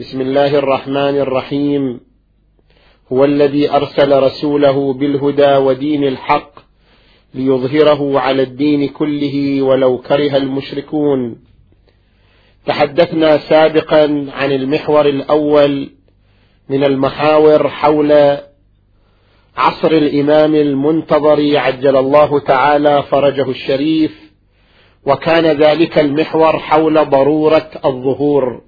بسم 0.00 0.20
الله 0.20 0.58
الرحمن 0.58 1.16
الرحيم. 1.18 2.00
هو 3.12 3.24
الذي 3.24 3.70
أرسل 3.70 4.22
رسوله 4.22 4.92
بالهدى 4.92 5.56
ودين 5.56 6.04
الحق 6.04 6.52
ليظهره 7.34 8.20
على 8.20 8.42
الدين 8.42 8.88
كله 8.88 9.62
ولو 9.62 9.98
كره 9.98 10.36
المشركون. 10.36 11.36
تحدثنا 12.66 13.38
سابقا 13.38 14.26
عن 14.32 14.52
المحور 14.52 15.06
الأول 15.06 15.90
من 16.68 16.84
المحاور 16.84 17.68
حول 17.68 18.12
عصر 19.56 19.90
الإمام 19.90 20.54
المنتظر 20.54 21.58
عجل 21.58 21.96
الله 21.96 22.40
تعالى 22.40 23.02
فرجه 23.02 23.50
الشريف 23.50 24.32
وكان 25.06 25.46
ذلك 25.46 25.98
المحور 25.98 26.58
حول 26.58 27.10
ضرورة 27.10 27.70
الظهور. 27.84 28.66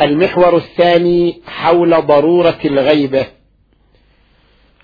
المحور 0.00 0.56
الثاني 0.56 1.42
حول 1.46 1.90
ضرورة 1.90 2.58
الغيبة. 2.64 3.26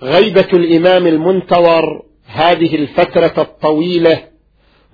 غيبة 0.02 0.48
الإمام 0.52 1.06
المنتظر 1.06 2.02
هذه 2.26 2.74
الفترة 2.74 3.34
الطويلة 3.38 4.24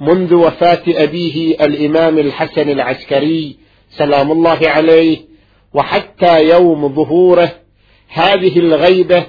منذ 0.00 0.34
وفاة 0.34 0.82
أبيه 0.88 1.54
الإمام 1.54 2.18
الحسن 2.18 2.70
العسكري 2.70 3.56
سلام 3.90 4.32
الله 4.32 4.58
عليه 4.62 5.18
وحتى 5.74 6.48
يوم 6.48 6.94
ظهوره 6.94 7.52
هذه 8.08 8.58
الغيبة 8.58 9.26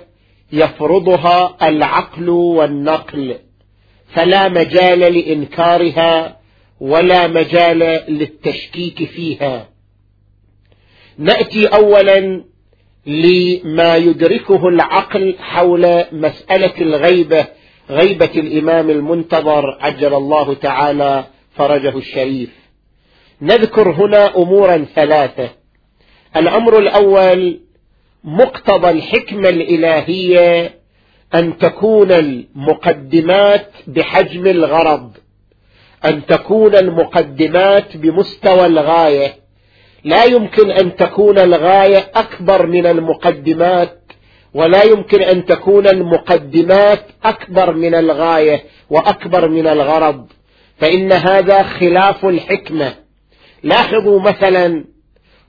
يفرضها 0.52 1.58
العقل 1.62 2.30
والنقل. 2.30 3.36
فلا 4.14 4.50
مجال 4.50 5.00
لإنكارها 5.00 6.40
ولا 6.80 7.28
مجال 7.28 7.80
للتشكيك 8.08 9.04
فيها. 9.04 9.79
نأتي 11.20 11.68
اولا 11.68 12.44
لما 13.06 13.96
يدركه 13.96 14.68
العقل 14.68 15.36
حول 15.40 16.04
مسألة 16.12 16.74
الغيبة 16.82 17.48
غيبة 17.90 18.32
الإمام 18.36 18.90
المنتظر 18.90 19.78
عجل 19.82 20.14
الله 20.14 20.54
تعالى 20.54 21.24
فرجه 21.56 21.98
الشريف. 21.98 22.50
نذكر 23.42 23.92
هنا 23.92 24.38
امورا 24.38 24.86
ثلاثة. 24.96 25.50
الأمر 26.36 26.78
الأول 26.78 27.60
مقتضى 28.24 28.90
الحكمة 28.90 29.50
الإلهية 29.50 30.80
أن 31.36 31.58
تكون 31.58 32.12
المقدمات 32.12 33.72
بحجم 33.88 34.48
الغرض 34.48 35.12
أن 36.06 36.26
تكون 36.26 36.76
المقدمات 36.76 37.98
بمستوى 37.98 38.66
الغاية. 38.66 39.49
لا 40.04 40.24
يمكن 40.24 40.72
أن 40.72 40.96
تكون 40.96 41.40
الغاية 41.40 42.12
أكبر 42.16 42.66
من 42.68 42.86
المقدمات 42.86 44.00
ولا 44.54 44.84
يمكن 44.84 45.22
أن 45.22 45.46
تكون 45.46 45.88
المقدمات 45.88 47.06
أكبر 47.24 47.74
من 47.74 47.96
الغاية 47.96 48.64
وأكبر 48.90 49.48
من 49.48 49.68
الغرض. 49.68 50.28
فإن 50.78 51.12
هذا 51.12 51.64
خلاف 51.64 52.26
الحكمة. 52.26 52.94
لاحظوا 53.64 54.20
مثلا 54.20 54.86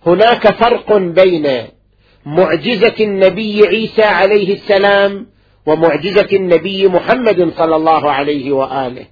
هناك 0.06 0.52
فرق 0.52 0.96
بين 0.96 1.48
معجزة 2.26 2.94
النبي 3.00 3.66
عيسى 3.66 4.02
عليه 4.02 4.54
السلام 4.54 5.26
ومعجزة 5.66 6.28
النبي 6.32 6.88
محمد 6.88 7.52
صلى 7.56 7.76
الله 7.76 8.10
عليه 8.10 8.52
وآله. 8.52 9.06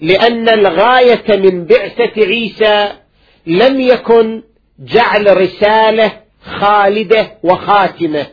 لأن 0.00 0.48
الغاية 0.48 1.36
من 1.36 1.64
بعثة 1.64 2.26
عيسى 2.26 3.03
لم 3.46 3.80
يكن 3.80 4.42
جعل 4.78 5.36
رسالة 5.36 6.12
خالدة 6.44 7.38
وخاتمة. 7.42 8.26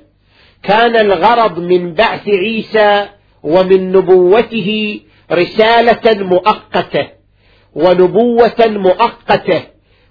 كان 0.63 0.95
الغرض 0.95 1.59
من 1.59 1.93
بعث 1.93 2.27
عيسى 2.27 3.07
ومن 3.43 3.91
نبوته 3.91 4.99
رسالة 5.31 6.23
مؤقتة 6.23 7.07
ونبوة 7.75 8.59
مؤقتة 8.59 9.61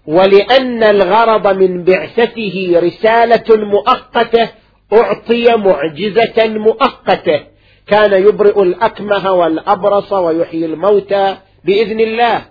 ولأن 0.06 0.82
الغرض 0.82 1.56
من 1.56 1.84
بعثته 1.84 2.72
رسالة 2.76 3.44
مؤقتة 3.56 4.48
أعطي 4.92 5.56
معجزة 5.56 6.48
مؤقتة. 6.48 7.40
كان 7.86 8.12
يبرئ 8.28 8.62
الأكمه 8.62 9.32
والأبرص 9.32 10.12
ويحيي 10.12 10.64
الموتى 10.64 11.36
بإذن 11.64 12.00
الله. 12.00 12.49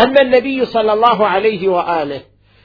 أما 0.00 0.20
النبي 0.20 0.64
صلى 0.64 0.92
الله 0.92 1.26
عليه 1.26 1.68
وآله 1.68 2.20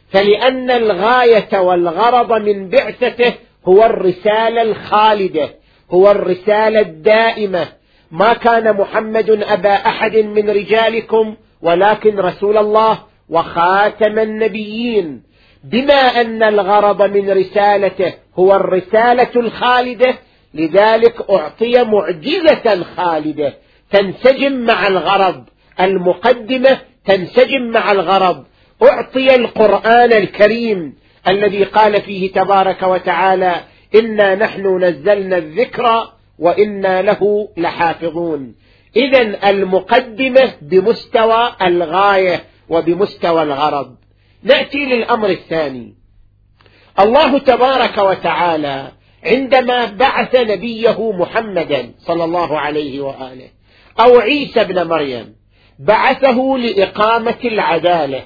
فلأن 0.09 0.71
الغاية 0.71 1.59
والغرض 1.59 2.41
من 2.41 2.69
بعثته 2.69 3.33
هو 3.66 3.85
الرسالة 3.85 4.61
الخالدة 4.61 5.49
هو 5.91 6.11
الرسالة 6.11 6.79
الدائمة. 6.79 7.67
ما 8.11 8.33
كان 8.33 8.77
محمد 8.77 9.29
أبا 9.29 9.73
أحد 9.73 10.17
من 10.17 10.49
رجالكم 10.49 11.35
ولكن 11.61 12.19
رسول 12.19 12.57
الله 12.57 12.99
وخاتم 13.29 14.19
النبيين. 14.19 15.23
بما 15.63 16.21
أن 16.21 16.44
الغرض 16.44 17.01
من 17.01 17.31
رسالته 17.31 18.13
هو 18.39 18.55
الرسالة 18.55 19.29
الخالدة 19.35 20.15
لذلك 20.53 21.29
أعطي 21.29 21.83
معجزة 21.83 22.83
خالده 22.83 23.53
تنسجم 23.91 24.53
مع 24.65 24.88
الغرض 24.88 25.44
المقدمة 25.79 26.77
تنسجم 27.06 27.62
مع 27.62 27.91
الغرض. 27.91 28.46
أعطي 28.84 29.36
القرآن 29.36 30.14
الكريم 30.14 30.96
الذي 31.28 31.64
قال 31.64 32.02
فيه 32.02 32.31
تبارك 32.31 32.84
وتعالى 32.84 33.56
انا 33.96 34.36
نحن 34.36 34.84
نزلنا 34.84 35.38
الذكر 35.38 36.09
وأنا 36.40 37.02
له 37.02 37.50
لحافظون. 37.58 38.56
اذا 38.96 39.50
المقدمة 39.50 40.53
بمستوى 40.62 41.56
الغاية 41.62 42.44
وبمستوى 42.69 43.44
الغرض. 43.44 43.96
نأتي 44.44 44.86
للأمر 44.86 45.30
الثاني. 45.30 45.96
الله 47.00 47.38
تبارك 47.38 47.97
وتعالى 47.97 48.92
عندما 49.25 49.86
بعث 49.86 50.36
نبيه 50.36 51.12
محمدا 51.12 51.92
صلى 52.00 52.24
الله 52.24 52.59
عليه 52.59 53.02
وآله 53.02 53.50
أو 54.00 54.19
عيسى 54.19 54.62
ابن 54.62 54.88
مريم 54.88 55.36
بعثه 55.79 56.57
لإقامة 56.57 57.38
العدالة 57.45 58.23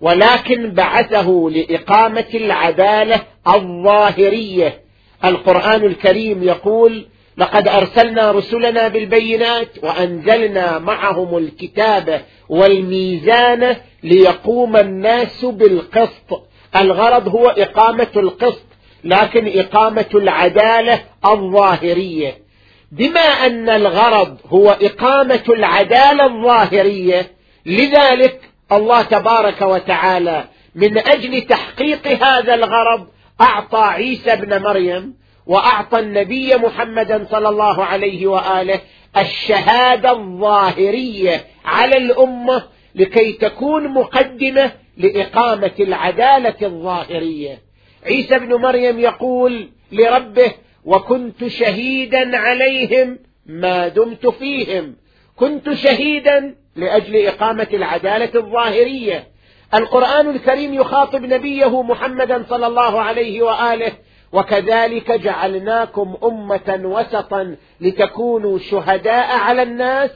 ولكن 0.00 0.70
بعثه 0.70 1.50
لإقامة 1.52 2.26
العدالة 2.34 3.20
الظاهرية. 3.48 4.80
القرآن 5.24 5.84
الكريم 5.84 6.42
يقول 6.42 7.06
لقد 7.36 7.68
أرسلنا 7.68 8.30
رسلنا 8.30 8.88
بالبينات 8.88 9.68
وأنزلنا 9.82 10.78
معهم 10.78 11.36
الكتاب 11.38 12.22
والميزان 12.48 13.76
ليقوم 14.02 14.76
الناس 14.76 15.44
بالقسط. 15.44 16.48
الغرض 16.76 17.28
هو 17.28 17.46
إقامة 17.46 18.08
القسط 18.16 18.66
لكن 19.04 19.58
إقامة 19.58 20.08
العدالة 20.14 21.00
الظاهرية. 21.26 22.47
بما 22.92 23.20
أن 23.20 23.68
الغرض 23.68 24.38
هو 24.46 24.70
إقامة 24.70 25.42
العدالة 25.48 26.24
الظاهرية 26.26 27.30
لذلك 27.66 28.40
الله 28.72 29.02
تبارك 29.02 29.62
وتعالى 29.62 30.44
من 30.74 30.98
أجل 30.98 31.40
تحقيق 31.40 32.06
هذا 32.24 32.54
الغرض 32.54 33.06
أعطى 33.40 33.78
عيسى 33.80 34.32
ابن 34.32 34.62
مريم 34.62 35.14
وأعطى 35.46 35.98
النبي 35.98 36.56
محمدا 36.56 37.26
صلى 37.30 37.48
الله 37.48 37.84
عليه 37.84 38.26
وآله 38.26 38.80
الشهادة 39.16 40.10
الظاهرية 40.10 41.44
على 41.64 41.96
الأمة 41.96 42.62
لكي 42.94 43.32
تكون 43.32 43.88
مقدمة 43.88 44.72
لإقامة 44.96 45.72
العدالة 45.80 46.54
الظاهرية. 46.62 47.58
عيسى 48.06 48.36
ابن 48.36 48.54
مريم 48.54 48.98
يقول 48.98 49.70
لربه 49.92 50.52
وكنت 50.88 51.46
شهيدا 51.46 52.38
عليهم 52.38 53.18
ما 53.46 53.88
دمت 53.88 54.26
فيهم. 54.26 54.96
كنت 55.36 55.72
شهيدا 55.72 56.54
لأجل 56.76 57.26
إقامة 57.26 57.68
العدالة 57.72 58.30
الظاهرية. 58.34 59.28
القرآن 59.74 60.30
الكريم 60.30 60.74
يخاطب 60.74 61.22
نبيه 61.22 61.82
محمدا 61.82 62.44
صلى 62.48 62.66
الله 62.66 63.00
عليه 63.00 63.42
وآله 63.42 63.92
وكذلك 64.32 65.12
جعلناكم 65.12 66.16
أمة 66.24 66.80
وسطا 66.84 67.56
لتكونوا 67.80 68.58
شهداء 68.58 69.38
على 69.38 69.62
الناس 69.62 70.10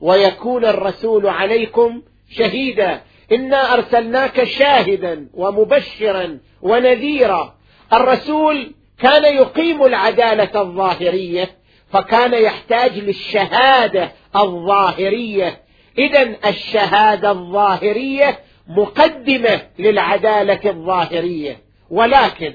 ويكون 0.00 0.64
الرسول 0.64 1.26
عليكم 1.26 2.02
شهيدا. 2.30 3.00
إنا 3.32 3.74
أرسلناك 3.74 4.44
شاهدا 4.44 5.28
ومبشرا 5.34 6.38
ونذيرا. 6.62 7.54
الرسول 7.92 8.74
كان 9.00 9.36
يقيم 9.36 9.84
العدالة 9.84 10.60
الظاهرية 10.60 11.50
فكان 11.92 12.34
يحتاج 12.34 12.98
للشهادة 12.98 14.12
الظاهرية. 14.36 15.60
إذا 15.98 16.36
الشهادة 16.48 17.30
الظاهرية 17.30 18.38
مقدمة 18.68 19.60
للعدالة 19.78 20.70
الظاهرية. 20.70 21.60
ولكن 21.90 22.54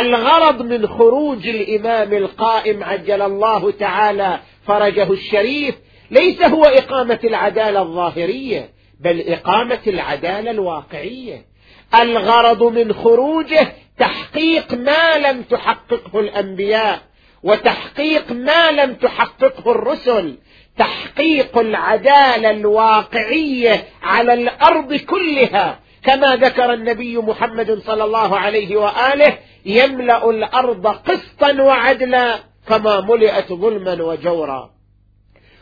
الغرض 0.00 0.62
من 0.62 0.86
خروج 0.86 1.48
الإمام 1.48 2.12
القائم 2.12 2.84
عجل 2.84 3.22
الله 3.22 3.70
تعالى 3.70 4.40
فرجه 4.66 5.12
الشريف 5.12 5.74
ليس 6.10 6.42
هو 6.42 6.64
إقامة 6.64 7.18
العدالة 7.24 7.82
الظاهرية 7.82 8.70
بل 9.00 9.20
إقامة 9.20 9.80
العدالة 9.86 10.50
الواقعية. 10.50 11.53
الغرض 12.02 12.62
من 12.62 12.92
خروجه 12.92 13.72
تحقيق 13.98 14.74
ما 14.74 15.18
لم 15.18 15.42
تحققه 15.42 16.20
الأنبياء 16.20 17.02
وتحقيق 17.42 18.32
ما 18.32 18.70
لم 18.70 18.94
تحققه 18.94 19.70
الرسل 19.70 20.38
تحقيق 20.78 21.58
العدالة 21.58 22.50
الواقعية 22.50 23.84
على 24.02 24.34
الأرض 24.34 24.94
كلها. 24.94 25.78
كما 26.04 26.36
ذكر 26.36 26.72
النبي 26.72 27.18
محمد 27.18 27.82
صلى 27.86 28.04
الله 28.04 28.36
عليه 28.38 28.76
وآله 28.76 29.38
يملأ 29.66 30.30
الأرض 30.30 30.86
قسطا 30.86 31.62
وعدلا 31.62 32.38
كما 32.68 33.00
ملئت 33.00 33.52
ظلما 33.52 34.02
وجورا. 34.02 34.70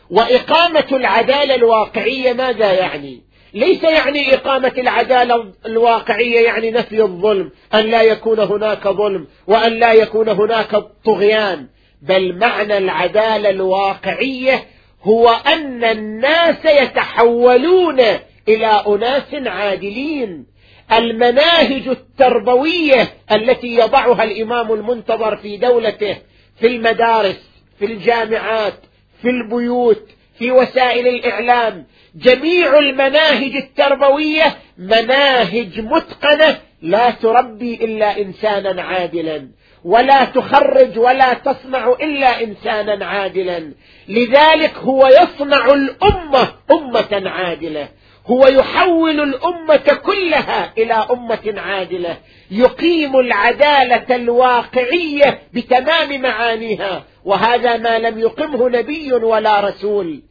وإقامة 0.09 0.87
العدالة 0.91 1.55
الواقعية 1.55 2.33
ماذا 2.33 2.73
يعني؟ 2.73 3.23
ليس 3.53 3.83
يعني 3.83 4.33
إقامة 4.33 4.73
العدالة 4.77 5.53
الواقعية 5.65 6.39
يعني 6.39 6.71
نفي 6.71 7.01
الظلم 7.01 7.51
أن 7.73 7.85
لا 7.85 8.01
يكون 8.01 8.39
هناك 8.39 8.87
ظلم 8.87 9.27
وأن 9.47 9.71
لا 9.73 9.93
يكون 9.93 10.29
هناك 10.29 10.83
طغيان 11.05 11.67
بل 12.01 12.35
معنى 12.37 12.77
العدالة 12.77 13.49
الواقعية 13.49 14.63
هو 15.03 15.29
أن 15.29 15.83
الناس 15.83 16.65
يتحولون 16.65 17.99
إلى 18.47 18.83
أناس 18.87 19.33
عادلين. 19.33 20.45
المناهج 20.91 21.87
التربوية 21.87 23.13
التي 23.31 23.75
يضعها 23.75 24.23
الإمام 24.23 24.73
المنتظر 24.73 25.35
في 25.37 25.57
دولته 25.57 26.17
في 26.59 26.67
المدارس 26.67 27.49
في 27.79 27.85
الجامعات 27.85 28.73
في 29.21 29.29
البيوت 29.29 30.09
في 30.39 30.51
وسائل 30.51 31.07
الإعلام. 31.07 31.87
جميع 32.15 32.79
المناهج 32.79 33.55
التربوية 33.55 34.55
مناهج 34.77 35.79
متقنة. 35.79 36.57
لا 36.81 37.09
تربي 37.09 37.75
إلا 37.75 38.21
إنسانا 38.21 38.81
عادلا 38.81 39.49
ولا 39.83 40.25
تخرج 40.25 40.99
ولا 40.99 41.33
تصنع 41.33 41.95
إلا 42.01 42.43
إنسانا 42.43 43.05
عادلا. 43.05 43.73
لذلك 44.07 44.73
هو 44.77 45.07
يصنع 45.07 45.65
الأمة 45.65 46.53
أمة 46.71 47.29
عادلة. 47.29 47.87
هو 48.27 48.47
يحول 48.47 49.19
الأمة 49.19 49.99
كلها 50.05 50.73
إلى 50.77 50.93
أمة 50.93 51.53
عادلة 51.57 52.17
يقيم 52.51 53.19
العدالة 53.19 54.15
الواقعية 54.15 55.39
بتمام 55.53 56.21
معانيها 56.21 57.03
وهذا 57.25 57.77
ما 57.77 57.99
لم 57.99 58.19
يقمه 58.19 58.69
نبي 58.69 59.13
ولا 59.13 59.61
رسول. 59.61 60.23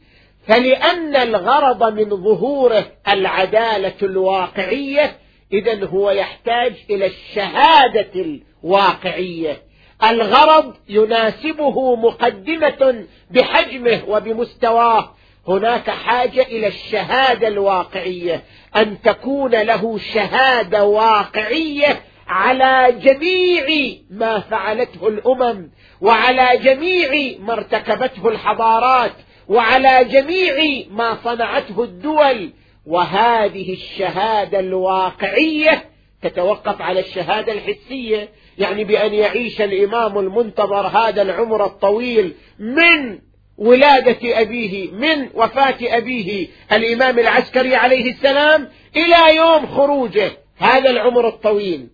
فلأن 0.47 1.15
الغرض 1.15 1.93
من 1.93 2.09
ظهوره 2.09 2.85
العدالة 3.07 3.93
الواقعية 4.03 5.15
إذا 5.53 5.85
هو 5.85 6.11
يحتاج 6.11 6.73
إلى 6.89 7.05
الشهادة 7.05 8.41
الواقعية. 8.63 9.61
الغرض 10.03 10.73
يناسبه 10.89 11.95
مقدمة 11.95 13.05
بحجمه 13.31 14.01
وبمستواه. 14.07 15.15
هناك 15.47 15.89
حاجة 15.89 16.41
إلى 16.41 16.67
الشهادة 16.67 17.47
الواقعية 17.47 18.43
أن 18.75 19.01
تكون 19.01 19.51
له 19.51 19.97
شهادة 19.97 20.85
واقعية 20.85 22.01
على 22.27 22.91
جميع 22.99 23.95
ما 24.09 24.39
فعلته 24.39 25.07
الأمم 25.07 25.71
وعلى 26.01 26.57
جميع 26.57 27.37
ما 27.39 27.53
ارتكبته 27.53 28.27
الحضارات 28.27 29.13
وعلى 29.47 30.05
جميع 30.05 30.85
ما 30.91 31.17
صنعته 31.23 31.83
الدول. 31.83 32.53
وهذه 32.85 33.73
الشهادة 33.73 34.59
الواقعية 34.59 35.89
تتوقف 36.21 36.81
على 36.81 36.99
الشهادة 36.99 37.53
الحسية 37.53 38.29
يعني 38.57 38.83
بأن 38.83 39.13
يعيش 39.13 39.61
الإمام 39.61 40.19
المنتظر 40.19 40.87
هذا 40.87 41.21
العمر 41.21 41.65
الطويل 41.65 42.35
من 42.59 43.19
ولادة 43.57 44.41
أبيه 44.41 44.91
من 44.91 45.29
وفاة 45.33 45.77
أبيه 45.81 46.47
الإمام 46.71 47.19
العسكري 47.19 47.75
عليه 47.75 48.11
السلام 48.11 48.69
إلى 48.95 49.35
يوم 49.35 49.67
خروجه. 49.67 50.31
هذا 50.57 50.89
العمر 50.89 51.27
الطويل. 51.27 51.87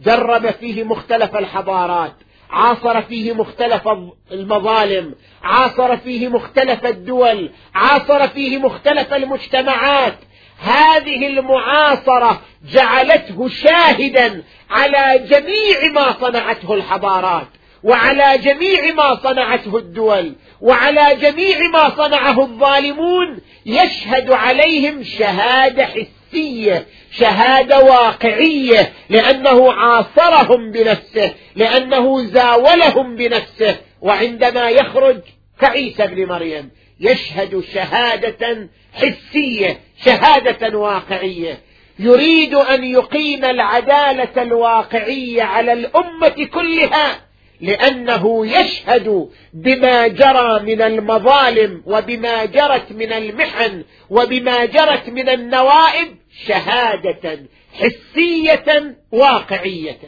جرب 0.00 0.50
فيه 0.50 0.84
مختلف 0.84 1.36
الحضارات 1.36 2.14
عاصر 2.50 3.02
فيه 3.02 3.32
مختلف 3.32 3.88
المظالم 4.32 5.14
عاصر 5.42 5.96
فيه 5.96 6.28
مختلف 6.28 6.86
الدول 6.86 7.50
عاصر 7.74 8.28
فيه 8.28 8.58
مختلف 8.58 9.14
المجتمعات. 9.14 10.18
هذه 10.58 11.26
المعاصرة 11.26 12.42
جعلته 12.64 13.48
شاهدا 13.48 14.42
على 14.70 15.26
جميع 15.26 15.92
ما 15.94 16.12
صنعته 16.20 16.74
الحضارات. 16.74 17.48
وعلى 17.84 18.38
جميع 18.38 18.94
ما 18.94 19.14
صنعته 19.22 19.76
الدول 19.76 20.32
وعلى 20.60 21.16
جميع 21.20 21.58
ما 21.68 21.90
صنعه 21.96 22.40
الظالمون 22.42 23.40
يشهد 23.66 24.30
عليهم 24.30 25.02
شهادة 25.02 25.86
حسية 25.86 26.86
شهادة 27.10 27.78
واقعية 27.78 28.92
لأنه 29.10 29.72
عاصرهم 29.72 30.70
بنفسه 30.70 31.34
لأنه 31.56 32.24
زاولهم 32.24 33.16
بنفسه 33.16 33.76
وعندما 34.00 34.70
يخرج 34.70 35.20
كعيسى 35.60 36.06
بن 36.06 36.26
مريم 36.26 36.70
يشهد 37.00 37.64
شهادة 37.74 38.68
حسية 38.94 39.80
شهادة 40.04 40.78
واقعية. 40.78 41.58
يريد 41.98 42.54
أن 42.54 42.84
يقيم 42.84 43.44
العدالة 43.44 44.42
الواقعية 44.42 45.42
على 45.42 45.72
الأمة 45.72 46.48
كلها. 46.54 47.29
لأنه 47.60 48.46
يشهد 48.46 49.28
بما 49.54 50.06
جرى 50.06 50.60
من 50.62 50.82
المظالم 50.82 51.82
وبما 51.86 52.44
جرت 52.44 52.92
من 52.92 53.12
المحن 53.12 53.84
وبما 54.10 54.64
جرت 54.64 55.08
من 55.08 55.28
النوائب 55.28 56.16
شهادة 56.46 57.38
حسية 57.72 58.96
واقعية. 59.12 59.98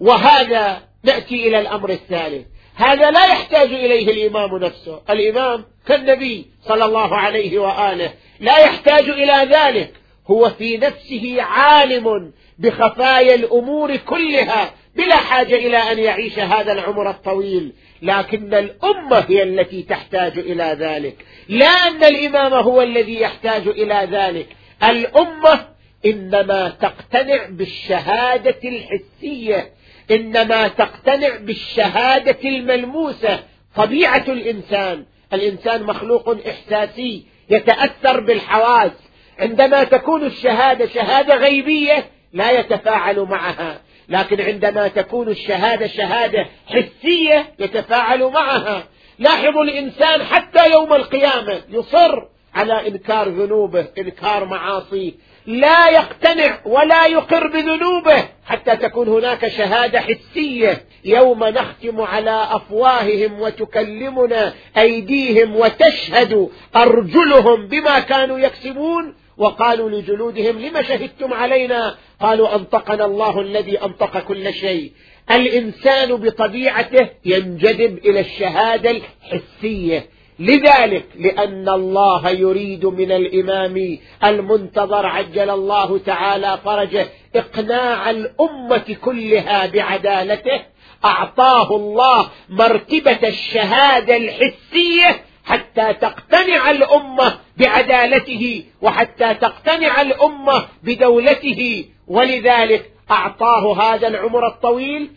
وهذا 0.00 0.82
نأتي 1.02 1.48
إلى 1.48 1.58
الأمر 1.58 1.90
الثالث. 1.90 2.46
هذا 2.74 3.10
لا 3.10 3.24
يحتاج 3.24 3.72
إليه 3.72 4.10
الإمام 4.10 4.56
نفسه. 4.56 5.02
الإمام 5.10 5.64
كالنبي 5.86 6.46
صلى 6.68 6.84
الله 6.84 7.16
عليه 7.16 7.58
وآله. 7.58 8.12
لا 8.40 8.58
يحتاج 8.58 9.08
إلى 9.08 9.48
ذلك. 9.56 9.92
هو 10.30 10.50
في 10.50 10.76
نفسه 10.76 11.42
عالم 11.42 12.32
بخفايا 12.58 13.34
الأمور 13.34 13.96
كلها 13.96 14.74
بلا 14.96 15.16
حاجة 15.16 15.54
إلى 15.54 15.76
أن 15.76 15.98
يعيش 15.98 16.38
هذا 16.38 16.72
العمر 16.72 17.10
الطويل. 17.10 17.72
لكن 18.02 18.54
الأمة 18.54 19.24
هي 19.28 19.42
التي 19.42 19.82
تحتاج 19.82 20.38
إلى 20.38 20.76
ذلك. 20.80 21.26
لا 21.48 21.66
أن 21.66 22.04
الإمام 22.04 22.54
هو 22.54 22.82
الذي 22.82 23.20
يحتاج 23.20 23.68
إلى 23.68 24.08
ذلك. 24.10 24.46
الأمة 24.84 25.68
إنما 26.06 26.68
تقتنع 26.68 27.46
بالشهادة 27.50 28.60
الحسية 28.64 29.70
إنما 30.10 30.68
تقتنع 30.68 31.36
بالشهادة 31.36 32.48
الملموسة. 32.48 33.40
طبيعة 33.76 34.24
الإنسان 34.28 35.04
الإنسان 35.32 35.82
مخلوق 35.82 36.36
إحساسي 36.48 37.26
يتأثر 37.50 38.20
بالحواس. 38.20 38.92
عندما 39.38 39.84
تكون 39.84 40.24
الشهادة 40.24 40.86
شهادة 40.86 41.34
غيبية 41.34 42.06
لا 42.32 42.50
يتفاعل 42.50 43.20
معها. 43.20 43.80
لكن 44.08 44.40
عندما 44.40 44.88
تكون 44.88 45.28
الشهادة 45.28 45.86
شهادة 45.86 46.46
حسية 46.66 47.52
يتفاعل 47.58 48.24
معها. 48.24 48.84
لاحظوا 49.18 49.62
الإنسان 49.62 50.22
حتى 50.22 50.70
يوم 50.70 50.94
القيامة 50.94 51.60
يصر 51.68 52.22
على 52.54 52.88
إنكار 52.88 53.28
ذنوبه 53.28 53.86
إنكار 53.98 54.44
معاصيه. 54.44 55.12
لا 55.46 55.88
يقتنع 55.88 56.58
ولا 56.64 57.06
يقر 57.06 57.46
بذنوبه 57.46 58.28
حتى 58.46 58.76
تكون 58.76 59.08
هناك 59.08 59.48
شهادة 59.48 60.00
حسية. 60.00 60.84
يوم 61.04 61.44
نختم 61.44 62.00
على 62.00 62.48
أفواههم 62.50 63.40
وتكلمنا 63.40 64.54
أيديهم 64.78 65.56
وتشهد 65.56 66.48
أرجلهم 66.76 67.66
بما 67.66 68.00
كانوا 68.00 68.38
يكسبون 68.38 69.14
وقالوا 69.38 69.90
لجلودهم 69.90 70.58
لم 70.58 70.82
شهدتم 70.82 71.34
علينا؟ 71.34 71.94
قالوا 72.20 72.54
أنطقنا 72.54 73.04
الله 73.04 73.40
الذي 73.40 73.82
أنطق 73.82 74.18
كل 74.18 74.54
شيء. 74.54 74.92
الإنسان 75.30 76.16
بطبيعته 76.16 77.08
ينجذب 77.24 77.98
إلى 77.98 78.20
الشهادة 78.20 78.90
الحسية. 78.90 80.08
لذلك 80.38 81.06
لأن 81.18 81.68
الله 81.68 82.30
يريد 82.30 82.86
من 82.86 83.12
الإمام 83.12 83.98
المنتظر 84.24 85.06
عجل 85.06 85.50
الله 85.50 85.98
تعالى 85.98 86.58
فرجه 86.64 87.06
إقناع 87.36 88.10
الأمة 88.10 88.96
كلها 89.04 89.66
بعدالته. 89.66 90.60
أعطاه 91.04 91.76
الله 91.76 92.30
مرتبة 92.48 93.28
الشهادة 93.28 94.16
الحسية 94.16 95.25
حتى 95.46 95.92
تقتنع 95.92 96.70
الأمة 96.70 97.38
بعدالته 97.56 98.64
وحتى 98.82 99.34
تقتنع 99.34 100.00
الأمة 100.00 100.66
بدولته. 100.82 101.84
ولذلك 102.06 102.90
أعطاه 103.10 103.82
هذا 103.82 104.08
العمر 104.08 104.46
الطويل 104.46 105.10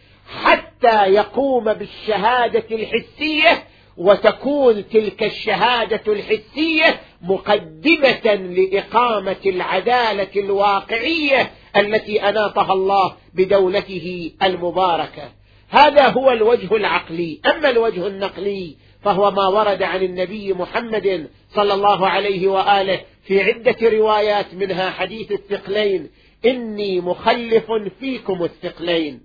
حتى 0.44 1.06
يقوم 1.06 1.74
بالشهادة 1.74 2.66
الحسية 2.72 3.64
وتكون 3.98 4.90
تلك 4.90 5.24
الشهادة 5.24 6.14
الحسية 6.14 7.02
مقدمة 7.22 8.34
لإقامة 8.34 9.44
العدالة 9.46 10.30
الواقعية 10.36 11.52
التي 11.78 12.30
أناطها 12.30 12.74
الله 12.74 13.16
بدولته 13.34 14.32
المباركة. 14.44 15.32
هذا 15.70 16.08
هو 16.08 16.32
الوجه 16.32 16.76
العقلي. 16.76 17.42
أما 17.46 17.70
الوجه 17.70 18.08
النقلي 18.08 18.76
فهو 19.02 19.32
ما 19.32 19.48
ورد 19.48 19.84
عن 19.84 20.04
النبي 20.04 20.54
محمد 20.54 21.30
صلى 21.56 21.74
الله 21.74 22.08
عليه 22.08 22.48
وآله 22.48 23.02
في 23.24 23.42
عدة 23.42 23.90
روايات 23.90 24.54
منها 24.54 24.90
حديث 24.90 25.32
الثقلين 25.32 26.10
إني 26.46 27.02
مخلف 27.02 27.72
فيكم 28.00 28.44
الثقلين. 28.44 29.22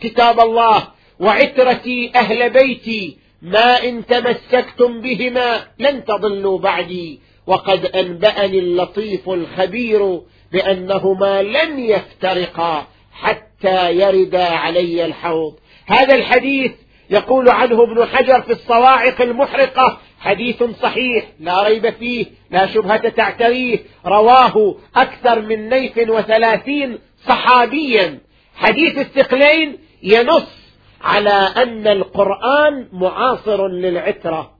كتاب 0.00 0.40
الله 0.40 0.88
وعترتي 1.20 2.12
أهل 2.14 2.50
بيتي 2.50 3.18
ما 3.42 3.84
إن 3.84 4.06
تمسكتم 4.06 5.00
بهما 5.00 5.66
لن 5.78 6.04
تضلوا 6.04 6.58
بعدي. 6.58 7.20
وقد 7.46 7.86
أنبأني 7.86 8.58
اللطيف 8.58 9.28
الخبير 9.28 10.20
بأنهما 10.52 11.42
لن 11.42 11.78
يفترقا 11.78 12.86
حتى 13.12 13.94
يردا 13.96 14.44
علي 14.44 15.04
الحوض. 15.04 15.58
هذا 15.86 16.14
الحديث 16.14 16.72
يقول 17.10 17.48
عنه 17.48 17.82
ابن 17.82 18.04
حجر 18.04 18.42
في 18.42 18.52
الصواعق 18.52 19.20
المحرقة 19.20 19.98
حديث 20.20 20.62
صحيح 20.62 21.24
لا 21.40 21.62
ريب 21.62 21.90
فيه 21.90 22.26
لا 22.50 22.66
شبهة 22.66 23.08
تعتريه 23.08 23.78
رواه 24.06 24.74
أكثر 24.96 25.40
من 25.40 25.68
نيف 25.68 25.98
وثلاثين 25.98 26.98
صحابيا. 27.28 28.18
حديث 28.56 28.98
الثقلين 28.98 29.78
ينص 30.02 30.60
على 31.02 31.52
أن 31.56 31.86
القرآن 31.86 32.88
معاصر 32.92 33.68
للعترة. 33.68 34.50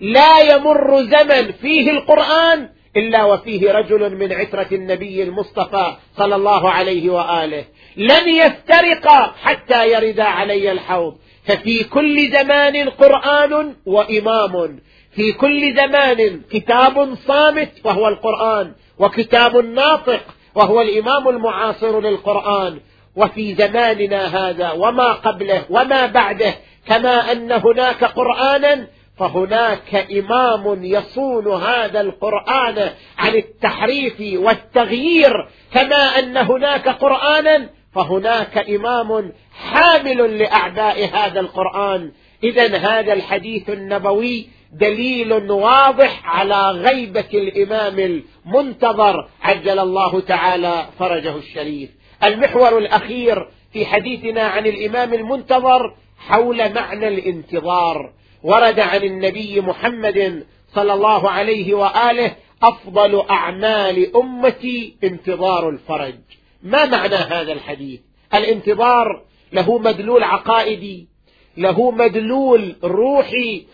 لا 0.00 0.38
يمر 0.54 1.02
زمن 1.02 1.52
فيه 1.52 1.90
القرآن 1.90 2.68
إلا 2.96 3.24
وفيه 3.24 3.72
رجل 3.72 4.16
من 4.16 4.32
عترة 4.32 4.66
النبي 4.72 5.22
المصطفى 5.22 5.96
صلى 6.16 6.34
الله 6.34 6.70
عليه 6.70 7.10
وآله. 7.10 7.64
لن 7.96 8.28
يفترق 8.28 9.08
حتى 9.42 9.92
يرد 9.92 10.20
علي 10.20 10.72
الحوض. 10.72 11.16
ففي 11.44 11.84
كل 11.84 12.30
زمان 12.32 12.88
قرآن 12.88 13.74
وإمام. 13.86 14.80
في 15.12 15.32
كل 15.32 15.76
زمان 15.76 16.40
كتاب 16.50 17.14
صامت 17.14 17.72
وهو 17.84 18.08
القرآن 18.08 18.72
وكتاب 18.98 19.56
ناطق 19.56 20.20
وهو 20.54 20.80
الإمام 20.80 21.28
المعاصر 21.28 22.00
للقرآن. 22.00 22.80
وفي 23.16 23.54
زماننا 23.54 24.48
هذا 24.48 24.70
وما 24.70 25.12
قبله 25.12 25.64
وما 25.70 26.06
بعده 26.06 26.54
كما 26.86 27.32
أن 27.32 27.52
هناك 27.52 28.04
قرآنا 28.04 28.86
فهناك 29.18 30.06
إمام 30.12 30.84
يصون 30.84 31.62
هذا 31.62 32.00
القرآن 32.00 32.90
عن 33.18 33.34
التحريف 33.34 34.42
والتغيير 34.42 35.48
كما 35.74 36.18
أن 36.18 36.36
هناك 36.36 36.88
قرآنا 36.88 37.68
فهناك 37.94 38.70
إمام 38.70 39.32
حامل 39.54 40.38
لأعداء 40.38 41.04
هذا 41.14 41.40
القرآن. 41.40 42.12
إذا 42.44 42.76
هذا 42.76 43.12
الحديث 43.12 43.70
النبوي 43.70 44.48
دليل 44.72 45.32
واضح 45.50 46.26
على 46.26 46.70
غيبة 46.70 47.28
الإمام 47.34 47.98
المنتظر 47.98 49.28
عجل 49.42 49.78
الله 49.78 50.20
تعالى 50.20 50.86
فرجه 50.98 51.36
الشريف. 51.36 51.90
المحور 52.24 52.78
الأخير 52.78 53.48
في 53.72 53.86
حديثنا 53.86 54.42
عن 54.42 54.66
الإمام 54.66 55.14
المنتظر 55.14 55.94
حول 56.18 56.74
معنى 56.74 57.08
الانتظار. 57.08 58.12
ورد 58.42 58.80
عن 58.80 59.02
النبي 59.02 59.60
محمد 59.60 60.46
صلى 60.74 60.94
الله 60.94 61.30
عليه 61.30 61.74
وآله 61.74 62.32
أفضل 62.62 63.24
أعمال 63.30 64.16
أمتي 64.16 64.96
انتظار 65.04 65.68
الفرج. 65.68 66.14
ما 66.62 66.86
معنى 66.86 67.14
هذا 67.14 67.52
الحديث؟ 67.52 68.00
الانتظار 68.34 69.24
له 69.52 69.78
مدلول 69.78 70.22
عقائدي 70.22 71.08
له 71.56 71.90
مدلول 71.90 72.76
روحي 72.84 73.66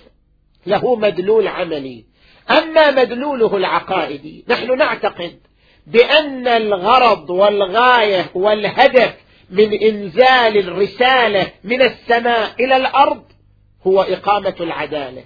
له 0.67 0.97
مدلول 0.97 1.49
عملي. 1.49 2.05
أما 2.51 2.91
مدلوله 2.91 3.57
العقائدي 3.57 4.45
نحن 4.49 4.79
نعتقد 4.79 5.39
بأن 5.87 6.49
الغرض 6.49 7.31
والغاية 7.31 8.31
والهدف 8.35 9.15
من 9.51 9.75
إنزال 9.83 10.59
الرسالة 10.59 11.47
من 11.65 11.83
السماء 11.83 12.51
إلى 12.61 12.77
الأرض 12.77 13.23
هو 13.87 14.03
إقامة 14.03 14.55
العدالة. 14.61 15.25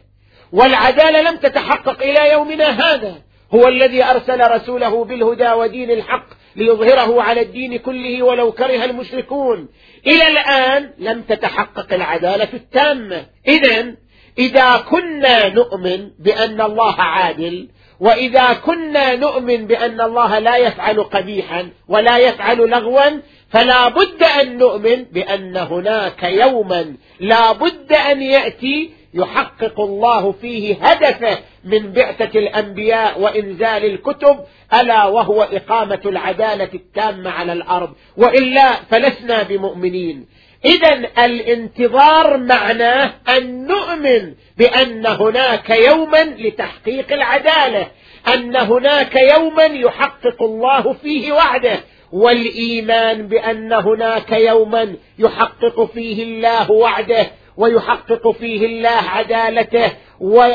والعدالة 0.53 1.31
لم 1.31 1.37
تتحقق 1.37 2.03
إلى 2.03 2.33
يومنا 2.33 2.95
هذا. 2.95 3.23
هو 3.55 3.69
الذي 3.69 4.05
أرسل 4.05 4.51
رسوله 4.51 5.05
بالهدى 5.05 5.53
ودين 5.53 5.91
الحق 5.91 6.27
ليظهره 6.57 7.23
على 7.23 7.41
الدين 7.41 7.77
كله 7.77 8.23
ولو 8.23 8.53
كره 8.53 8.85
المشركون. 8.85 9.69
إلى 10.07 10.29
الآن 10.29 10.91
لم 10.99 11.23
تتحقق 11.23 11.95
العدالة 11.95 12.49
التامة. 12.55 13.27
إذا 13.49 13.95
إذا 14.39 14.77
كنا 14.77 15.49
نؤمن 15.49 16.11
بأن 16.19 16.61
الله 16.61 17.01
عادل 17.03 17.69
وإذا 18.01 18.53
كنا 18.53 19.17
نؤمن 19.17 19.67
بأن 19.67 20.01
الله 20.01 20.39
لا 20.39 20.57
يفعل 20.57 21.03
قبيحا 21.03 21.69
ولا 21.89 22.19
يفعل 22.19 22.59
لغوا 22.59 23.21
فلا 23.51 23.89
بد 23.89 24.23
أن 24.23 24.59
نؤمن 24.59 25.05
بأن 25.05 25.57
هناك 25.57 26.23
يوما 26.23 26.97
لا 27.21 27.53
بد 27.53 27.93
أن 27.93 28.23
يأتي 28.23 28.91
يحقق 29.15 29.81
الله 29.81 30.33
فيه 30.33 30.77
هدفه 30.83 31.39
من 31.65 31.93
بعثة 31.93 32.39
الأنبياء 32.39 33.21
وإنزال 33.21 33.85
الكتب 33.85 34.41
ألا 34.81 35.05
وهو 35.05 35.43
إقامة 35.43 36.01
العدالة 36.07 36.69
التامة 36.75 37.31
على 37.31 37.53
الأرض. 37.53 37.93
وإلا 38.17 38.75
فلسنا 38.75 39.43
بمؤمنين. 39.43 40.27
إذا 40.65 41.25
الانتظار 41.25 42.37
معناه 42.37 43.15
أن 43.37 43.67
نؤمن 43.67 44.35
بأن 44.59 45.07
هناك 45.07 45.71
يوما 45.71 46.25
لتحقيق 46.25 47.13
العدالة 47.13 47.87
أن 48.35 48.57
هناك 48.57 49.17
يوما 49.17 49.65
يحقق 49.65 50.43
الله 50.43 50.93
فيه 50.93 51.33
وعده. 51.33 51.81
والإيمان 52.13 53.27
بأن 53.27 53.73
هناك 53.73 54.33
يوما 54.33 54.97
يحقق 55.19 55.85
فيه 55.85 56.23
الله 56.23 56.71
وعده 56.71 57.27
ويحقق 57.57 58.31
فيه 58.31 58.67
الله 58.67 58.89
عدالته 58.89 59.93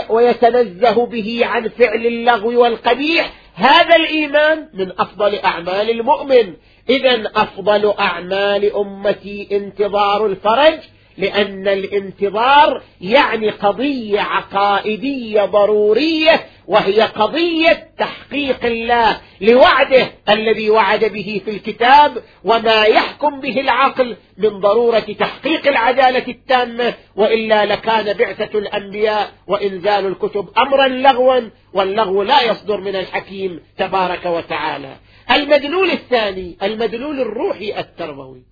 ويتنزه 0.09 1.05
به 1.05 1.39
عن 1.43 1.69
فعل 1.69 2.05
اللغو 2.05 2.61
والقبيح. 2.61 3.33
هذا 3.55 3.95
الإيمان 3.95 4.69
من 4.73 4.91
أفضل 4.99 5.35
أعمال 5.35 5.89
المؤمن. 5.89 6.53
إذا 6.89 7.31
أفضل 7.35 7.93
أعمال 7.99 8.75
أمتي 8.75 9.47
انتظار 9.51 10.25
الفرج 10.25 10.79
لأن 11.17 11.67
الانتظار 11.67 12.81
يعني 13.01 13.49
قضية 13.49 14.19
عقائدية 14.19 15.45
ضرورية 15.45 16.45
وهي 16.67 17.01
قضية 17.01 17.89
تحقيق 17.97 18.65
الله 18.65 19.21
لوعده 19.41 20.07
الذي 20.29 20.69
وعد 20.69 21.05
به 21.05 21.41
في 21.45 21.51
الكتاب 21.51 22.24
وما 22.43 22.83
يحكم 22.83 23.39
به 23.39 23.59
العقل 23.59 24.17
من 24.38 24.59
ضرورة 24.59 25.00
تحقيق 25.00 25.67
العدالة 25.67 26.27
التامة 26.27 26.93
وإلا 27.15 27.65
لكان 27.65 28.13
بعثة 28.13 28.59
الأنبياء 28.59 29.31
وإنزال 29.47 30.05
الكتب 30.05 30.50
أمرا 30.57 30.88
لغوا 30.88 31.41
واللغو 31.74 32.24
لا 32.24 32.41
يصدر 32.41 32.81
من 32.81 32.95
الحكيم 32.95 33.59
تبارك 33.77 34.25
وتعالى. 34.25 34.95
المدلول 35.31 35.91
الثاني 35.91 36.57
المدلول 36.63 37.21
الروحي 37.21 37.79
التربوي. 37.79 38.43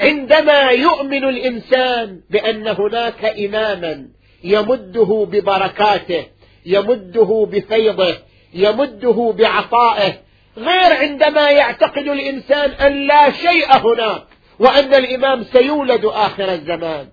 عندما 0.00 0.70
يؤمن 0.70 1.24
الإنسان 1.24 2.20
بأن 2.30 2.68
هناك 2.68 3.24
إماما 3.24 4.08
يمده 4.44 5.26
ببركاته 5.30 6.26
يمده 6.66 7.48
بفيضه 7.50 8.16
يمده 8.54 9.34
بعطائه. 9.38 10.12
غير 10.56 10.92
عندما 10.96 11.50
يعتقد 11.50 12.08
الإنسان 12.08 12.70
أن 12.70 13.06
لا 13.06 13.30
شيء 13.30 13.76
هناك 13.76 14.22
وأن 14.58 14.94
الإمام 14.94 15.44
سيولد 15.44 16.04
آخر 16.04 16.52
الزمان. 16.52 17.08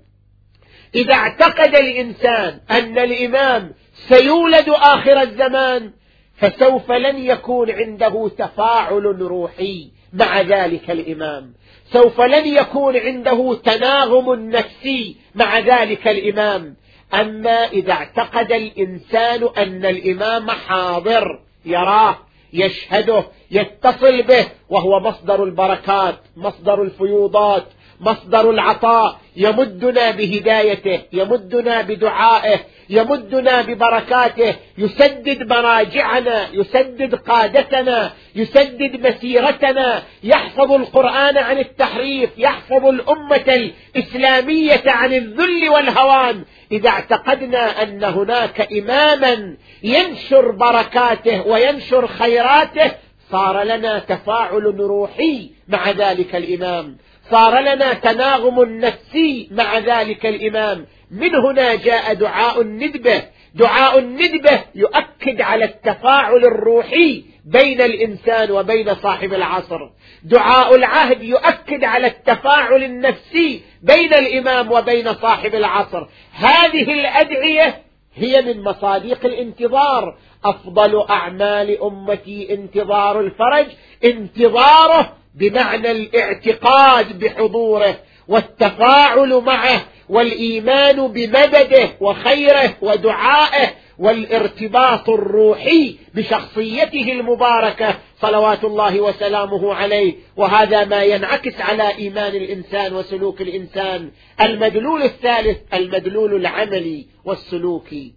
إذا 0.95 1.13
اعتقد 1.13 1.75
الإنسان 1.75 2.59
أن 2.71 2.97
الإمام 2.97 3.73
سيولد 4.09 4.69
آخر 4.69 5.21
الزمان 5.21 5.93
فسوف 6.35 6.91
لن 6.91 7.17
يكون 7.17 7.71
عنده 7.71 8.31
تفاعل 8.37 9.03
روحي 9.21 9.91
مع 10.13 10.41
ذلك 10.41 10.91
الإمام. 10.91 11.53
سوف 11.93 12.21
لن 12.21 12.47
يكون 12.47 12.97
عنده 12.97 13.59
تناغم 13.63 14.49
نفسي 14.49 15.15
مع 15.35 15.59
ذلك 15.59 16.07
الإمام. 16.07 16.75
أما 17.13 17.65
إذا 17.65 17.93
اعتقد 17.93 18.51
الإنسان 18.51 19.49
أن 19.57 19.85
الإمام 19.85 20.51
حاضر 20.51 21.39
يراه 21.65 22.17
يشهده 22.53 23.23
يتصل 23.51 24.21
به 24.21 24.45
وهو 24.69 24.99
مصدر 24.99 25.43
البركات 25.43 26.15
مصدر 26.37 26.81
الفيوضات 26.81 27.65
مصدر 28.01 28.49
العطاء 28.49 29.19
يمدنا 29.35 30.11
بهدايته 30.11 31.01
يمدنا 31.13 31.81
بدعائه 31.81 32.59
يمدنا 32.89 33.61
ببركاته 33.61 34.55
يسدد 34.77 35.49
مراجعنا 35.53 36.47
يسدد 36.53 37.15
قادتنا 37.15 38.13
يسدد 38.35 39.07
مسيرتنا 39.07 40.03
يحفظ 40.23 40.71
القرآن 40.71 41.37
عن 41.37 41.57
التحريف 41.57 42.29
يحفظ 42.37 42.85
الأمة 42.85 43.71
الإسلامية 43.95 44.83
عن 44.85 45.13
الذل 45.13 45.69
والهوان. 45.69 46.43
إذا 46.71 46.89
اعتقدنا 46.89 47.83
أن 47.83 48.03
هناك 48.03 48.73
إماما 48.73 49.55
ينشر 49.83 50.51
بركاته 50.51 51.47
وينشر 51.47 52.07
خيراته 52.07 52.91
صار 53.31 53.63
لنا 53.63 53.99
تفاعل 53.99 54.79
روحي 54.79 55.51
مع 55.67 55.91
ذلك 55.91 56.35
الإمام. 56.35 56.97
صار 57.31 57.59
لنا 57.59 57.93
تناغم 57.93 58.63
نفسي 58.63 59.47
مع 59.51 59.77
ذلك 59.77 60.25
الإمام. 60.25 60.85
من 61.11 61.35
هنا 61.35 61.75
جاء 61.75 62.13
دعاء 62.13 62.61
الندبة. 62.61 63.23
دعاء 63.55 63.99
الندبة 63.99 64.63
يؤكد 64.75 65.41
على 65.41 65.65
التفاعل 65.65 66.45
الروحي 66.45 67.30
بين 67.45 67.81
الإنسان 67.81 68.51
وبين 68.51 68.95
صاحب 68.95 69.33
العصر. 69.33 69.79
دعاء 70.23 70.75
العهد 70.75 71.23
يؤكد 71.23 71.83
على 71.83 72.07
التفاعل 72.07 72.83
النفسي 72.83 73.61
بين 73.83 74.13
الإمام 74.13 74.71
وبين 74.71 75.13
صاحب 75.13 75.55
العصر. 75.55 76.07
هذه 76.33 76.93
الأدعية 76.93 77.81
هي 78.15 78.41
من 78.41 78.63
مصاديق 78.63 79.25
الانتظار. 79.25 80.17
أفضل 80.45 81.05
أعمال 81.09 81.81
أمتي 81.83 82.53
انتظار 82.53 83.19
الفرج 83.19 83.65
انتظاره 84.05 85.13
بمعنى 85.35 85.91
الاعتقاد 85.91 87.19
بحضوره 87.19 87.95
والتفاعل 88.27 89.41
معه 89.45 89.81
والإيمان 90.09 91.07
بمدده 91.07 91.89
وخيره 91.99 92.73
ودعائه 92.81 93.69
والارتباط 94.01 95.09
الروحي 95.09 95.95
بشخصيته 96.13 97.11
المباركة 97.11 97.95
صلوات 98.21 98.63
الله 98.63 99.01
وسلامه 99.01 99.73
عليه. 99.73 100.15
وهذا 100.35 100.85
ما 100.85 101.03
ينعكس 101.03 101.61
على 101.61 101.97
إيمان 101.97 102.35
الإنسان 102.35 102.93
وسلوك 102.93 103.41
الإنسان. 103.41 104.11
المدلول 104.41 105.01
الثالث 105.03 105.57
المدلول 105.73 106.35
العملي 106.35 107.05
والسلوكي 107.25 108.13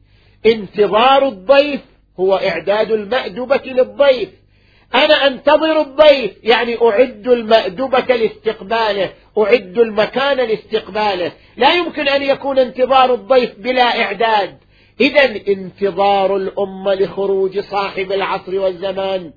انتظار 0.47 1.29
الضيف 1.29 1.81
هو 2.21 2.37
إعداد 2.37 2.91
المادبه 2.91 3.61
للضيف. 3.65 4.29
أنا 4.95 5.27
أنتظر 5.27 5.81
الضيف 5.81 6.33
يعني 6.43 6.77
أعد 6.83 7.29
المأدبة 7.29 8.15
لاستقباله 8.15 9.11
أعد 9.39 9.79
المكان 9.79 10.37
لاستقباله. 10.37 11.33
لا 11.57 11.75
يمكن 11.75 12.09
أن 12.09 12.23
يكون 12.23 12.59
انتظار 12.59 13.15
الضيف 13.15 13.51
بلا 13.59 14.03
إعداد. 14.03 14.59
إذا 15.01 15.25
انتظار 15.49 16.37
الأمة 16.37 16.95
لخروج 16.95 17.59
صاحب 17.59 18.13
العصر 18.13 18.59
والزمان. 18.59 19.33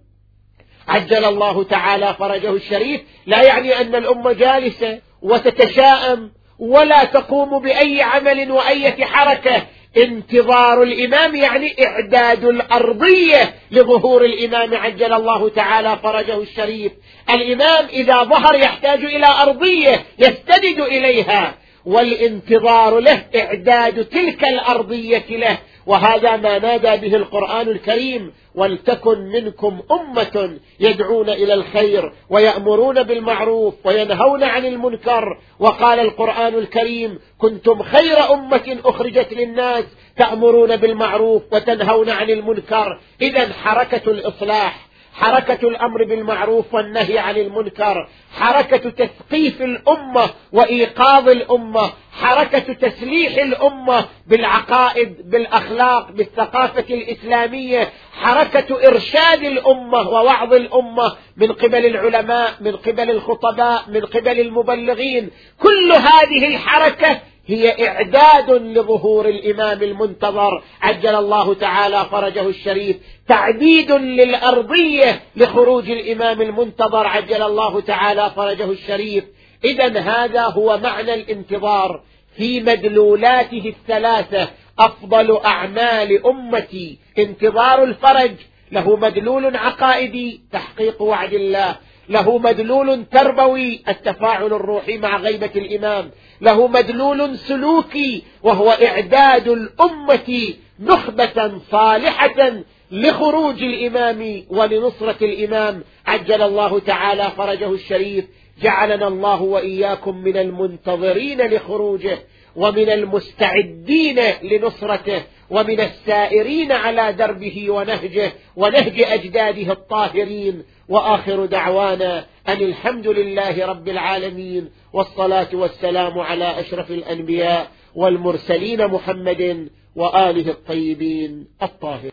عجل 0.87 1.25
الله 1.25 1.63
تعالى 1.63 2.15
فرجه 2.19 2.51
الشريف. 2.51 3.01
لا 3.25 3.43
يعني 3.43 3.81
أن 3.81 3.95
الأمة 3.95 4.33
جالسة 4.33 4.99
وتتشاءم 5.21 6.31
ولا 6.59 7.03
تقوم 7.03 7.59
بأي 7.59 8.01
عمل 8.01 8.51
وأية 8.51 9.05
حركة. 9.05 9.63
انتظار 9.97 10.83
الإمام 10.83 11.35
يعني 11.35 11.85
إعداد 11.85 12.45
الأرضية 12.45 13.55
لظهور 13.71 14.25
الإمام 14.25 14.75
عجل 14.75 15.13
الله 15.13 15.49
تعالى 15.49 15.97
فرجه 16.03 16.41
الشريف. 16.41 16.91
الإمام 17.29 17.85
إذا 17.85 18.23
ظهر 18.23 18.55
يحتاج 18.55 19.05
إلى 19.05 19.27
أرضية 19.27 20.05
يستند 20.19 20.79
إليها. 20.79 21.57
والانتظار 21.87 22.99
له 22.99 23.25
إعداد 23.35 24.05
تلك 24.05 24.43
الأرضية 24.43 25.25
له. 25.29 25.57
وهذا 25.87 26.37
ما 26.37 26.59
نادى 26.59 27.09
به 27.09 27.15
القرآن 27.15 27.67
الكريم 27.67 28.33
ولتكن 28.55 29.19
منكم 29.19 29.81
أمة 29.91 30.59
يدعون 30.79 31.29
إلى 31.29 31.53
الخير 31.53 32.13
ويأمرون 32.29 33.03
بالمعروف 33.03 33.73
وينهون 33.83 34.43
عن 34.43 34.65
المنكر 34.65 35.39
وقال 35.59 35.99
القرآن 35.99 36.55
الكريم 36.55 37.19
كنتم 37.37 37.83
خير 37.83 38.33
أمة 38.33 38.77
أخرجت 38.85 39.33
للناس 39.33 39.85
تأمرون 40.17 40.75
بالمعروف 40.75 41.43
وتنهون 41.51 42.09
عن 42.09 42.29
المنكر 42.29 42.99
إذا 43.21 43.53
حركة 43.53 44.11
الإصلاح 44.11 44.86
حركة 45.19 45.67
الأمر 45.67 46.03
بالمعروف 46.03 46.73
والنهي 46.73 47.19
عن 47.19 47.37
المنكر 47.37 48.07
حركة 48.39 48.89
تثقيف 48.89 49.61
الأمة 49.61 50.29
وإيقاظ 50.51 51.29
الأمة 51.29 51.91
حركة 52.21 52.73
تسليح 52.73 53.37
الأمة 53.37 54.05
بالعقائد 54.27 55.29
بالأخلاق 55.29 56.11
بالثقافة 56.11 56.85
الإسلامية 56.89 57.89
حركة 58.13 58.87
إرشاد 58.87 59.43
الأمة 59.43 60.09
ووعظ 60.09 60.53
الأمة 60.53 61.15
من 61.37 61.51
قبل 61.51 61.85
العلماء 61.85 62.53
من 62.61 62.75
قبل 62.75 63.11
الخطباء 63.11 63.83
من 63.87 64.01
قبل 64.05 64.39
المبلغين. 64.39 65.29
كل 65.59 65.91
هذه 65.91 66.47
الحركة 66.47 67.19
هي 67.47 67.87
إعداد 67.87 68.51
لظهور 68.51 69.29
الإمام 69.29 69.83
المنتظر 69.83 70.63
عجل 70.81 71.15
الله 71.15 71.53
تعالى 71.53 72.05
فرجه 72.11 72.47
الشريف. 72.47 72.97
تعديد 73.27 73.91
للأرضية 73.91 75.21
لخروج 75.35 75.89
الإمام 75.89 76.41
المنتظر 76.41 77.07
عجل 77.07 77.41
الله 77.41 77.81
تعالى 77.81 78.31
فرجه 78.35 78.71
الشريف. 78.71 79.23
إذا 79.65 79.99
هذا 79.99 80.41
هو 80.41 80.77
معنى 80.77 81.13
الانتظار 81.13 82.01
في 82.37 82.59
مدلولاته 82.59 83.73
الثلاثة. 83.79 84.47
أفضل 84.79 85.37
أعمال 85.45 86.25
أمتي. 86.25 86.97
انتظار 87.17 87.83
الفرج 87.83 88.31
له 88.71 88.95
مدلول 88.95 89.57
عقائدي. 89.57 90.41
تحقيق 90.51 91.01
وعد 91.01 91.33
الله. 91.33 91.75
له 92.09 92.37
مدلول 92.37 93.05
تربوي 93.05 93.83
التفاعل 93.87 94.45
الروحي 94.45 94.97
مع 94.97 95.17
غيبة 95.17 95.51
الإمام. 95.55 96.11
له 96.41 96.67
مدلول 96.67 97.37
سلوكي 97.37 98.23
وهو 98.43 98.69
إعداد 98.71 99.47
الأمة 99.47 100.53
نخبة 100.79 101.51
صالحة 101.71 102.53
لخروج 102.91 103.63
الإمام 103.63 104.43
ولنصرة 104.49 105.17
الإمام. 105.21 105.83
عجل 106.05 106.41
الله 106.41 106.79
تعالى 106.79 107.31
فرجه 107.37 107.71
الشريف. 107.71 108.25
جعلنا 108.61 109.07
الله 109.07 109.41
وإياكم 109.41 110.17
من 110.17 110.37
المنتظرين 110.37 111.41
لخروجه 111.41 112.19
ومن 112.55 112.89
المستعدين 112.89 114.19
لنصرته 114.43 115.21
ومن 115.49 115.79
السائرين 115.79 116.71
على 116.71 117.13
دربه 117.13 117.65
ونهجه 117.69 118.31
ونهج 118.55 119.01
أجداده 119.01 119.71
الطاهرين. 119.71 120.63
وآخر 120.89 121.45
دعوانا 121.45 122.25
أن 122.47 122.61
الحمد 122.61 123.07
لله 123.07 123.65
رب 123.65 123.87
العالمين 123.87 124.69
والصلاة 124.93 125.49
والسلام 125.53 126.19
على 126.19 126.59
أشرف 126.59 126.91
الأنبياء 126.91 127.71
والمرسلين 127.95 128.87
محمد 128.87 129.69
وآله 129.95 130.51
الطيبين 130.51 131.47
الطاهرين. 131.63 132.11